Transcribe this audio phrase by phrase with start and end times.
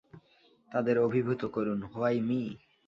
[0.71, 2.41] তাদের অভিভূত করুন, হোয়াই মী?